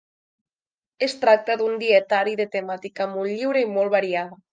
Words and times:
Es 1.07 1.13
tracta 1.25 1.57
d’un 1.61 1.75
dietari 1.83 2.33
de 2.39 2.47
temàtica 2.55 3.07
molt 3.13 3.33
lliure 3.35 3.63
i 3.67 3.69
molt 3.77 3.95
variada. 3.99 4.41